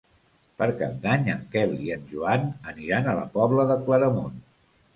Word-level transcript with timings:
Per 0.61 0.67
Cap 0.79 0.95
d'Any 1.03 1.29
en 1.33 1.43
Quel 1.51 1.75
i 1.89 1.93
en 1.97 2.09
Joan 2.15 2.49
aniran 2.73 3.11
a 3.13 3.17
la 3.21 3.29
Pobla 3.39 3.69
de 3.75 3.81
Claramunt. 3.87 4.45